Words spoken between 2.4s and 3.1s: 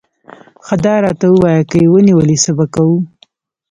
څه به کوو؟